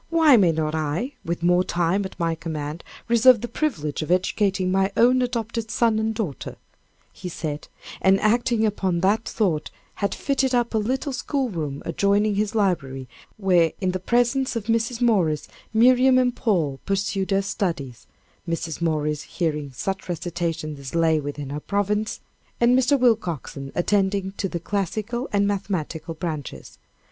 Why 0.09 0.35
may 0.35 0.51
not 0.51 0.73
I, 0.73 1.13
with 1.23 1.43
more 1.43 1.63
time 1.63 2.05
at 2.05 2.19
my 2.19 2.33
command, 2.33 2.83
reserve 3.07 3.41
the 3.41 3.47
privilege 3.47 4.01
of 4.01 4.09
educating 4.09 4.71
my 4.71 4.91
own 4.97 5.21
adopted 5.21 5.69
son 5.69 5.99
and 5.99 6.11
daughter," 6.15 6.55
he 7.13 7.29
said, 7.29 7.67
and 8.01 8.19
acting 8.19 8.65
upon 8.65 9.01
that 9.01 9.25
thought, 9.25 9.69
had 10.01 10.15
fitted 10.15 10.55
up 10.55 10.73
a 10.73 10.79
little 10.79 11.13
school 11.13 11.51
room 11.51 11.83
adjoining 11.85 12.33
his 12.33 12.55
library, 12.55 13.07
where, 13.37 13.73
in 13.79 13.91
the 13.91 13.99
presence 13.99 14.55
of 14.55 14.63
Mrs. 14.65 15.01
Morris, 15.01 15.47
Miriam 15.71 16.17
and 16.17 16.35
Paul 16.35 16.79
pursued 16.83 17.27
their 17.27 17.43
studies, 17.43 18.07
Mrs. 18.49 18.81
Morris 18.81 19.21
hearing 19.21 19.71
such 19.71 20.09
recitations 20.09 20.79
as 20.79 20.95
lay 20.95 21.19
within 21.19 21.51
her 21.51 21.59
province, 21.59 22.21
and 22.59 22.75
Mr. 22.75 22.99
Willcoxen 22.99 23.71
attending 23.75 24.31
to 24.37 24.49
the 24.49 24.59
classical 24.59 25.29
and 25.31 25.45
mathematical 25.47 26.15
branches. 26.15 26.79